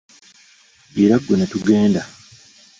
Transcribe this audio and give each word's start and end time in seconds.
Gira 0.93 1.15
ggwe 1.19 1.35
ne 1.37 1.45
tugenda. 1.51 2.01